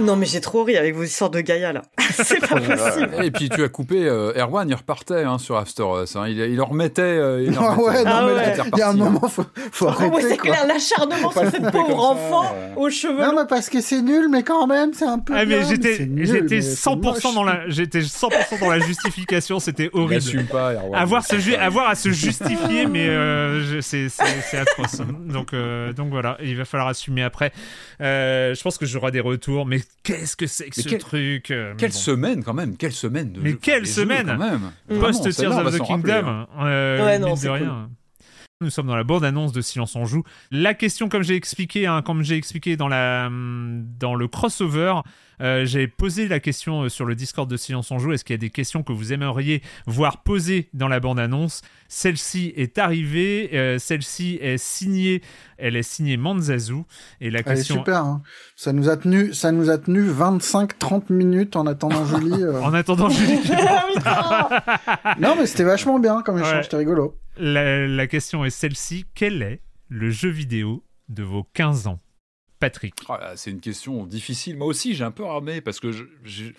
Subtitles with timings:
[0.00, 1.82] Non, mais j'ai trop ri avec vos histoires de Gaïa là.
[2.10, 3.10] C'est pas possible.
[3.22, 6.16] Et puis tu as coupé euh, Erwan, il repartait hein, sur After Us.
[6.16, 6.26] hein.
[6.28, 7.02] Il, il en remettait.
[7.02, 7.98] euh, il en Ah remettait.
[7.98, 8.56] ouais, non, Ah mais ouais.
[8.56, 10.14] là, il y a un moment, faut, faut Oh, arrêter.
[10.16, 13.22] ouais, c'est clair, l'acharnement sur cette pauvre enfant aux cheveux.
[13.22, 15.32] Non, mais parce que c'est nul, mais quand même, c'est un peu.
[15.36, 17.34] Ah mais j'étais c'est nul, j'étais mais c'est 100% moche.
[17.34, 20.14] dans la j'étais 100% dans la justification, c'était horrible.
[20.16, 20.94] assume pas, Erwan.
[21.00, 25.00] Avoir, se ju- avoir à se justifier, mais euh, je- c'est c'est- c'est atroce.
[25.26, 27.52] Donc, euh, donc voilà, il va falloir assumer après.
[28.00, 30.98] Euh, je pense que j'aurai des retours, mais qu'est-ce que c'est que Mais ce quel-
[31.00, 31.96] truc euh, mais Quelle bon.
[31.98, 33.58] semaine quand même, quelle semaine de Mais jeu.
[33.60, 34.72] quelle jeux, semaine quand même.
[35.00, 36.46] Post Tears of the s'en rappeler, Kingdom, hein.
[36.62, 37.68] euh, Ouais, non, de cool.
[38.62, 40.22] Nous sommes dans la bande-annonce de Silence on joue.
[40.50, 44.96] La question, comme j'ai expliqué, hein, comme j'ai expliqué dans la hum, dans le crossover,
[45.40, 48.12] euh, j'ai posé la question euh, sur le Discord de Silence on joue.
[48.12, 51.62] Est-ce qu'il y a des questions que vous aimeriez voir posées dans la bande-annonce?
[51.88, 53.48] Celle-ci est arrivée.
[53.54, 55.22] euh, Celle-ci est signée.
[55.56, 56.82] Elle est signée Manzazu.
[57.22, 57.76] Et la Elle est question.
[57.76, 58.04] super.
[58.04, 58.20] Hein.
[58.56, 62.30] Ça nous a tenu, ça nous a tenu 25-30 minutes en attendant Julie.
[62.42, 62.60] euh.
[62.60, 63.40] En attendant, Julie,
[65.18, 66.62] non, mais c'était vachement bien comme échange, Ouais.
[66.62, 67.16] c'était rigolo.
[67.36, 69.06] La, question est celle-ci.
[69.14, 72.00] Quel est le jeu vidéo de vos 15 ans?
[72.58, 72.94] Patrick.
[73.08, 74.56] Ah c'est une question difficile.
[74.58, 76.52] Moi aussi, j'ai un peu ramé parce que je-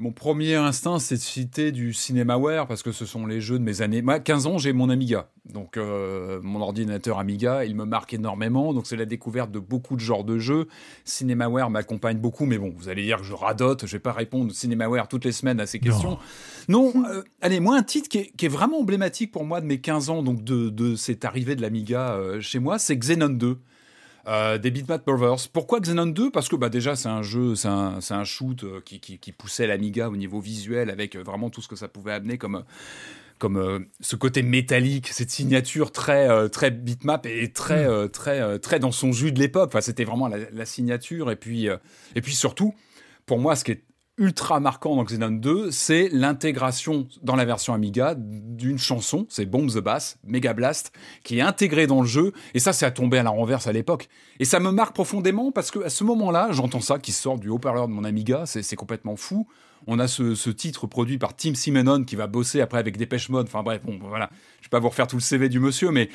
[0.00, 3.64] mon premier instinct, c'est de citer du CinemaWare parce que ce sont les jeux de
[3.64, 4.00] mes années.
[4.00, 5.28] Moi, 15 ans, j'ai mon Amiga.
[5.52, 8.72] Donc, euh, mon ordinateur Amiga, il me marque énormément.
[8.72, 10.68] Donc, c'est la découverte de beaucoup de genres de jeux.
[11.04, 13.84] CinemaWare m'accompagne beaucoup, mais bon, vous allez dire que je radote.
[13.84, 16.18] Je vais pas répondre CinemaWare toutes les semaines à ces questions.
[16.68, 19.66] Non, euh, allez, moi, un titre qui est, qui est vraiment emblématique pour moi de
[19.66, 23.28] mes 15 ans, donc de, de cette arrivée de l'Amiga euh, chez moi, c'est Xenon
[23.28, 23.58] 2.
[24.26, 25.48] Euh, des Bitmap Brothers.
[25.52, 28.80] Pourquoi Xenon 2 Parce que bah, déjà, c'est un jeu, c'est un, un shoot euh,
[28.84, 31.88] qui, qui- qui poussait l'Amiga au niveau visuel avec euh, vraiment tout ce que ça
[31.88, 32.64] pouvait amener comme,
[33.38, 38.58] comme euh, ce côté métallique, cette signature très, euh, très bitmap et très, euh, très,
[38.58, 39.68] très dans son jus de l'époque.
[39.68, 41.30] Enfin, c'était vraiment la, la signature.
[41.30, 41.66] Et puis,
[42.14, 42.74] et puis surtout,
[43.26, 43.82] pour moi, ce qui est
[44.20, 49.68] ultra marquant dans Xenon 2, c'est l'intégration dans la version Amiga d'une chanson, c'est Bomb
[49.68, 50.92] the Bass, Mega Blast,
[51.24, 52.32] qui est intégrée dans le jeu.
[52.52, 54.08] Et ça, c'est à tomber à la renverse à l'époque.
[54.38, 57.48] Et ça me marque profondément parce que à ce moment-là, j'entends ça qui sort du
[57.48, 59.48] haut-parleur de mon Amiga, c'est complètement fou.
[59.86, 63.30] On a ce, ce titre produit par Tim Simenon qui va bosser après avec Dépêche
[63.30, 63.46] Mode.
[63.46, 64.28] Enfin bref, bon, voilà.
[64.60, 66.10] Je vais pas vous refaire tout le CV du monsieur, mais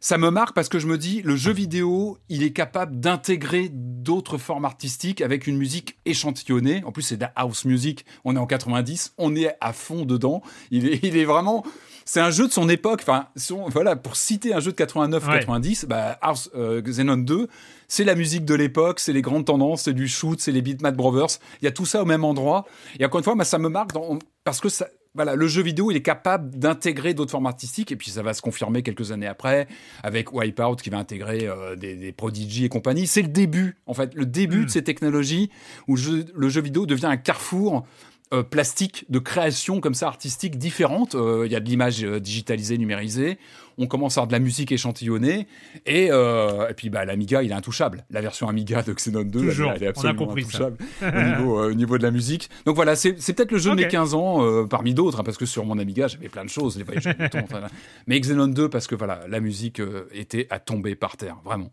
[0.00, 3.68] ça me marque parce que je me dis, le jeu vidéo, il est capable d'intégrer
[3.72, 6.82] d'autres formes artistiques avec une musique échantillonnée.
[6.84, 8.04] En plus, c'est de la house music.
[8.24, 10.42] On est en 90, on est à fond dedans.
[10.70, 11.64] Il est, il est vraiment.
[12.04, 13.00] C'est un jeu de son époque.
[13.02, 17.48] Enfin, son- voilà, pour citer un jeu de 89-90, bah, House, euh, Xenon 2,
[17.88, 20.92] c'est la musique de l'époque, c'est les grandes tendances, c'est du shoot, c'est les Beatmat
[20.92, 21.38] Brothers.
[21.60, 22.64] Il y a tout ça au même endroit.
[23.00, 24.86] Et encore une fois, ça me marque dans- parce que ça,
[25.16, 28.34] voilà, le jeu vidéo, il est capable d'intégrer d'autres formes artistiques, et puis ça va
[28.34, 29.66] se confirmer quelques années après,
[30.02, 33.06] avec Wipeout qui va intégrer euh, des, des Prodigy et compagnie.
[33.06, 35.50] C'est le début, en fait, le début de ces technologies
[35.88, 37.84] où le jeu vidéo devient un carrefour
[38.32, 41.14] euh, plastique de création comme ça artistique différente.
[41.14, 43.38] Euh, Il y a de l'image euh, digitalisée, numérisée.
[43.78, 45.46] On commence à avoir de la musique échantillonnée.
[45.84, 48.04] Et, euh, et puis bah, l'Amiga, il est intouchable.
[48.10, 49.72] La version Amiga de Xenon 2, Toujours.
[49.76, 50.48] elle est On a absolument compris ça.
[50.66, 52.48] intouchable au, niveau, euh, au niveau de la musique.
[52.64, 53.90] Donc voilà, c'est c'est peut-être le jeu de mes Ok.
[53.90, 56.76] 15 ans, euh, parmi d'autres, hein, parce que sur mon Amiga, j'avais plein de choses,
[56.78, 57.60] les voyages de Newton, enfin,
[58.06, 61.70] Mais Xenon 2, parce que voilà, la musique euh, était à tomber par terre, vraiment.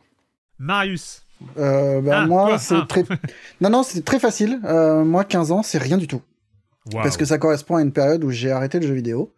[0.60, 1.24] Marius.
[1.58, 2.86] Euh, bah, Ah, moi, c'est Ah.
[2.88, 3.04] très.
[3.62, 4.60] Non, non, c'est très facile.
[4.66, 6.22] Euh, moi, 15 ans, c'est rien du tout.
[7.04, 9.32] Parce que ça correspond à une période où j'ai arrêté le jeu vidéo.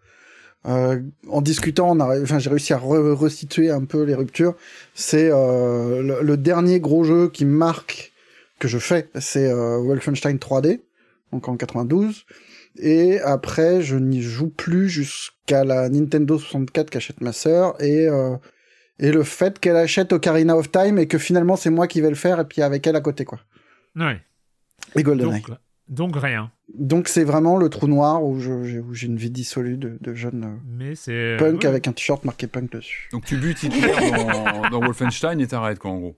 [0.68, 1.00] Euh,
[1.30, 4.56] en discutant, enfin, j'ai réussi à re- resituer un peu les ruptures.
[4.95, 8.13] C'est euh, le, le dernier gros jeu qui marque
[8.57, 10.81] que je fais, c'est euh, Wolfenstein 3D,
[11.31, 12.25] donc en 92.
[12.80, 18.07] Et après, je n'y joue plus jusqu'à la Nintendo 64 qu'achète ma sœur et
[19.00, 22.09] et le fait qu'elle achète Ocarina of Time et que finalement c'est moi qui vais
[22.09, 23.39] le faire et puis avec elle à côté quoi.
[23.95, 24.19] Ouais.
[24.95, 25.41] Et GoldenEye.
[25.41, 25.57] Donc,
[26.13, 26.50] donc rien.
[26.73, 29.97] Donc c'est vraiment le trou noir où je- j'ai où j'ai une vie dissolue de,
[30.01, 31.38] de jeune euh, Mais c'est.
[31.38, 31.67] punk ouais.
[31.67, 33.07] avec un t-shirt marqué punk dessus.
[33.12, 36.15] Donc tu butes Hitler dans, dans Wolfenstein et t'arrêtes, quoi, en gros.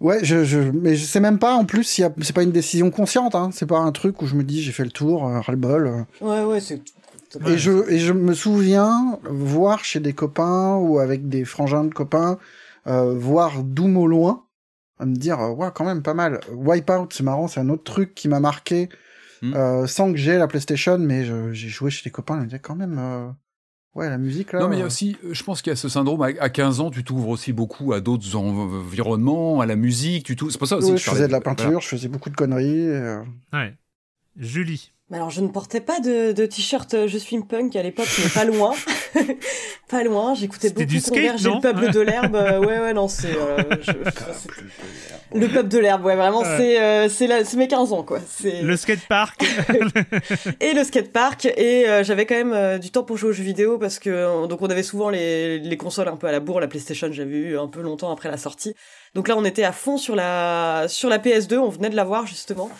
[0.00, 2.90] Ouais, je, je, mais je sais même pas en plus si c'est pas une décision
[2.90, 3.50] consciente, hein.
[3.52, 5.86] c'est pas un truc où je me dis j'ai fait le tour, euh, ras-le-bol.
[5.86, 6.02] euh.
[6.20, 6.80] Ouais, ouais, c'est.
[7.46, 11.94] Et je et je me souviens voir chez des copains ou avec des frangins de
[11.94, 12.36] copains
[12.88, 14.44] euh, voir Doom au loin,
[14.98, 16.40] à me dire euh, ouais quand même pas mal.
[16.52, 18.90] Wipeout c'est marrant, c'est un autre truc qui m'a marqué
[19.42, 19.54] Hmm.
[19.54, 22.44] euh, sans que j'ai la PlayStation, mais je- j'ai joué chez des copains, ils me
[22.46, 23.28] disaient quand même euh,
[23.94, 24.60] ouais la musique là.
[24.60, 26.22] Non, mais il y a euh, aussi, je pense qu'il y a ce syndrome.
[26.22, 30.24] À, à 15 ans, tu t'ouvres aussi beaucoup à d'autres en- environnements, à la musique,
[30.26, 30.52] tu t'ouvres.
[30.52, 31.56] C'est pour ça aussi que je faisais de la voilà.
[31.56, 32.68] peinture, je faisais beaucoup de conneries.
[32.86, 33.22] et, euh,
[33.52, 33.74] Ouais.
[34.36, 34.91] Julie.
[35.12, 38.08] Alors, je ne portais pas de, de t-shirt euh, Je suis une punk à l'époque,
[38.22, 38.72] mais pas loin.
[39.90, 42.34] pas loin, j'écoutais beaucoup du skate, Converge et non le peuple de l'herbe.
[42.34, 43.36] euh, ouais, ouais, non, c'est...
[43.36, 46.56] euh, je- Le peuple de l'herbe, ouais, vraiment, Ouais.
[46.56, 48.20] c'est euh, c'est la- c'est mes 15 ans, quoi.
[48.26, 49.42] C'est- Le skatepark.
[50.60, 53.42] et le skatepark et euh, j'avais quand même euh, du temps pour jouer aux jeux
[53.44, 56.60] vidéo parce que donc on avait souvent les, les consoles un peu à la bourre
[56.60, 58.74] la PlayStation j'avais eu un peu longtemps après la sortie
[59.14, 62.04] donc là on était à fond sur la sur la PS2 on venait de la
[62.04, 62.70] voir justement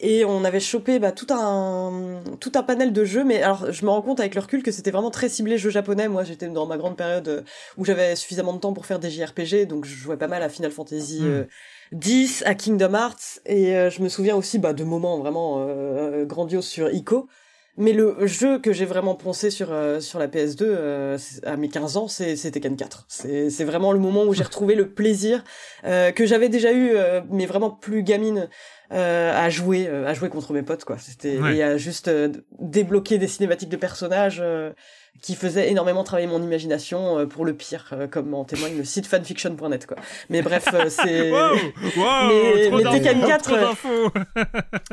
[0.00, 3.84] et on avait chopé bah, tout un tout un panel de jeux mais alors je
[3.84, 6.48] me rends compte avec le recul que c'était vraiment très ciblé jeux japonais moi j'étais
[6.48, 7.42] dans ma grande période euh,
[7.76, 10.48] où j'avais suffisamment de temps pour faire des JRPG donc je jouais pas mal à
[10.48, 11.26] Final Fantasy Mm.
[11.26, 11.44] euh,
[11.92, 16.24] 10 à Kingdom Hearts et euh, je me souviens aussi bah, de moments vraiment euh,
[16.24, 17.28] grandioses sur Ico.
[17.78, 21.68] Mais le jeu que j'ai vraiment poncé sur euh, sur la PS2 euh, à mes
[21.68, 23.06] 15 ans, c'est c'est Tekken 4.
[23.08, 25.42] C'est c'est vraiment le moment où j'ai retrouvé le plaisir
[25.84, 28.48] euh, que j'avais déjà eu, euh, mais vraiment plus gamine.
[28.92, 31.56] euh, à jouer euh, à jouer contre mes potes quoi c'était Ouais.
[31.56, 32.28] et à juste euh,
[32.60, 34.70] débloquer des cinématiques de personnages euh,
[35.20, 38.84] qui faisaient énormément travailler mon imagination euh, pour le pire euh, comme en témoigne le
[38.84, 39.96] site fanfiction.net quoi
[40.30, 41.54] mais bref c'est Wow,
[41.96, 44.10] wow, Mais- Tekken 4, trop euh, d'infos.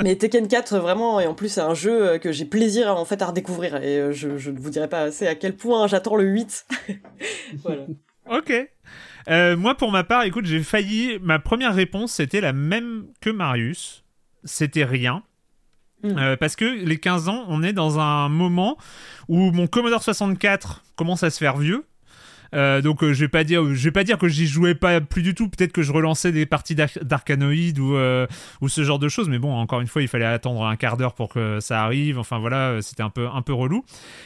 [0.03, 3.05] mais Tekken 4 vraiment et en plus c'est un jeu euh, que j'ai plaisir en
[3.05, 6.15] fait à redécouvrir et je, je ne vous dirai pas assez à quel point j'attends
[6.15, 6.67] le 8
[7.63, 7.83] voilà
[8.31, 8.53] Ok.
[9.27, 11.17] Euh, moi, pour ma part, écoute, j'ai failli.
[11.19, 14.03] Ma première réponse, c'était la même que Marius.
[14.43, 15.23] C'était rien.
[16.03, 16.17] Mm.
[16.17, 18.77] Euh, parce que les 15 ans, on est dans un moment
[19.27, 21.85] où mon Commodore 64 commence à se faire vieux.
[22.55, 25.01] Euh, donc euh, je vais pas dire, je vais pas dire que j'y jouais pas
[25.01, 25.49] plus du tout.
[25.49, 27.95] Peut-être que je relançais des parties d'Ar- d'Arcanoid ou
[28.61, 29.29] ou ce genre de choses.
[29.29, 32.17] Mais bon, encore une fois, il fallait attendre un quart d'heure pour que ça arrive.
[32.17, 33.83] Enfin voilà, c'était un peu un peu relou.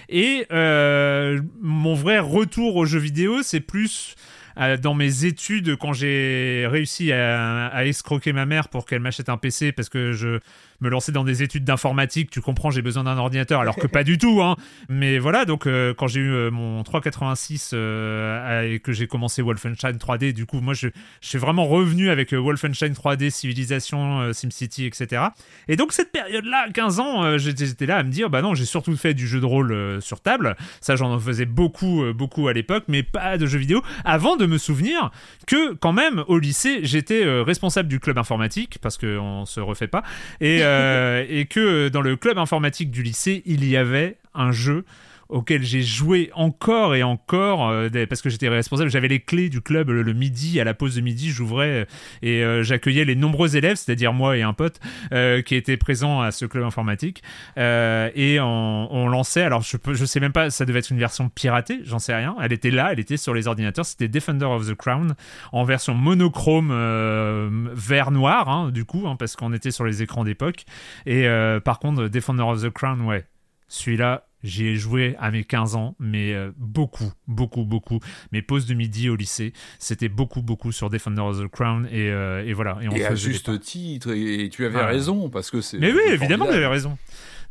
[0.08, 4.16] Et mon vrai retour aux jeux vidéo, c'est plus
[4.58, 9.38] euh, dans mes études quand j'ai réussi à, escroquer ma mère pour qu'elle m'achète un
[9.38, 10.40] PC parce que je
[10.84, 14.04] me lançais dans des études d'informatique, tu comprends, j'ai besoin d'un ordinateur, alors que pas
[14.04, 14.56] du tout, hein.
[14.90, 19.42] Mais voilà, donc euh, quand j'ai eu euh, mon 386 euh, et que j'ai commencé
[19.42, 20.90] Wolfenstein 3D, du coup, moi, je,
[21.22, 25.24] suis vraiment revenu avec Wolfenstein 3D, Civilisation, euh, SimCity, etc.
[25.68, 28.95] Et donc cette période-là, 15 ans, j'étais là à me dire, bah non, j'ai surtout
[28.98, 30.56] fait du jeu de rôle sur table.
[30.81, 33.81] Ça, j'en faisais beaucoup, beaucoup à l'époque, mais pas de jeux vidéo.
[34.04, 35.12] Avant de me souvenir
[35.47, 39.88] que quand même au lycée, j'étais euh, responsable du club informatique parce qu'on se refait
[39.88, 40.04] pas,
[40.42, 44.85] et, euh, et que dans le club informatique du lycée, il y avait un jeu
[45.33, 49.61] auquel j'ai joué encore et encore euh, parce que j'étais responsable j'avais les clés du
[49.61, 51.85] club le, midi à la pause de midi j'ouvrais euh,
[52.21, 54.80] et euh, j'accueillais les nombreux élèves c'est-à-dire moi et un pote
[55.45, 57.23] qui étaient présents à ce club informatique
[57.57, 61.80] et on, lançait alors je peux sais même pas ça devait être une version piratée
[61.83, 64.75] j'en sais rien elle était là elle était sur les ordinateurs c'était Defender of the
[64.75, 65.16] Crown
[65.52, 70.04] en version monochrome euh, vert noir hein, du coup hein, parce qu'on était sur les
[70.04, 70.66] écrans d'époque
[71.06, 71.28] et
[71.63, 73.25] par contre Defender of the Crown ouais
[73.73, 78.00] celui-là, j'y ai joué à mes 15 ans, mais euh, beaucoup, beaucoup, beaucoup.
[78.31, 82.09] Mes pauses de midi au lycée, c'était beaucoup, beaucoup sur Defender of the Crown, et,
[82.12, 82.78] euh, et voilà.
[82.81, 84.88] Et, on Et à juste titre, et tu avais Ah.
[84.88, 85.78] raison, parce que c'est.
[85.78, 86.66] mais oui, c'est évidemment, formidable.
[86.66, 86.97] avez raison.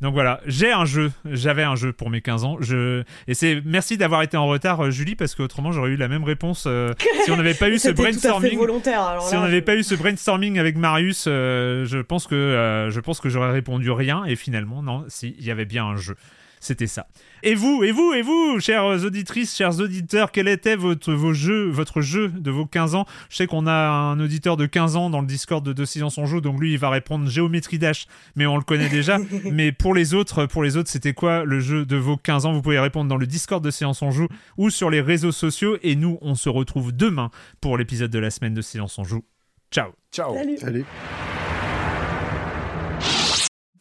[0.00, 2.56] Donc voilà, j'ai un jeu, j'avais un jeu pour mes 15 ans.
[2.58, 3.04] Je...
[3.28, 6.24] Et c'est merci d'avoir été en retard, euh, Julie, parce qu'autrement j'aurais eu la même
[6.24, 6.92] réponse euh,
[7.24, 8.58] si on n'avait pas eu ce C'était tout à fait brainstorming.
[8.58, 9.00] volontaire.
[9.00, 12.34] Alors Si on n'avait je- pas eu ce brainstorming avec Marius, euh, je pense que
[12.34, 14.24] euh, je pense que j'aurais répondu rien.
[14.24, 16.16] Et finalement, non, si il y avait bien un jeu.
[16.62, 17.08] C'était ça.
[17.42, 21.68] Et vous, et vous, et vous, chères auditrices, chers auditeurs, quel était votre, vos jeux,
[21.68, 23.04] votre jeu de vos 15 ans?
[23.30, 26.18] Je sais qu'on a un auditeur de 15 ans dans le Discord de De Silence
[26.18, 29.18] on joue, donc lui, il va répondre Géométrie Dash, mais on le connaît déjà.
[29.50, 32.52] mais pour les autres, pour les autres, c'était quoi le jeu de vos 15 ans?
[32.52, 35.78] Vous pouvez répondre dans le Discord de Silence on joue ou sur les réseaux sociaux.
[35.82, 39.24] Et nous, on se retrouve demain pour l'épisode de la semaine de Silence on joue.
[39.72, 40.32] Ciao Ciao.
[40.32, 40.58] Salut.
[40.58, 40.84] Salut.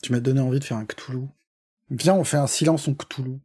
[0.01, 1.27] Tu m'as donné envie de faire un Cthulhu.
[1.91, 3.41] Viens, on fait un silence en Cthulhu.